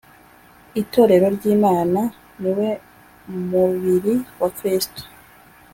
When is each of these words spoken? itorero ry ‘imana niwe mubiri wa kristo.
itorero 0.81 1.25
ry 1.35 1.43
‘imana 1.55 2.01
niwe 2.39 2.69
mubiri 3.51 4.15
wa 4.39 4.49
kristo. 4.57 5.01